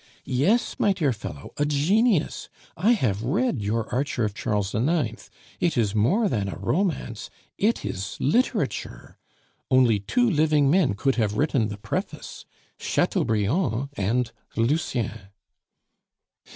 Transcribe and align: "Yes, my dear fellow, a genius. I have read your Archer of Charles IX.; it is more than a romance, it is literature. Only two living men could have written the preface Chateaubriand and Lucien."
"Yes, 0.25 0.77
my 0.79 0.93
dear 0.93 1.13
fellow, 1.13 1.53
a 1.57 1.65
genius. 1.67 2.49
I 2.75 2.93
have 2.93 3.21
read 3.21 3.61
your 3.61 3.87
Archer 3.93 4.23
of 4.25 4.33
Charles 4.33 4.73
IX.; 4.73 5.29
it 5.59 5.77
is 5.77 5.93
more 5.93 6.27
than 6.27 6.49
a 6.49 6.57
romance, 6.57 7.29
it 7.59 7.85
is 7.85 8.17
literature. 8.19 9.19
Only 9.69 9.99
two 9.99 10.27
living 10.27 10.71
men 10.71 10.95
could 10.95 11.17
have 11.17 11.37
written 11.37 11.67
the 11.67 11.77
preface 11.77 12.45
Chateaubriand 12.79 13.89
and 13.95 14.31
Lucien." 14.55 15.27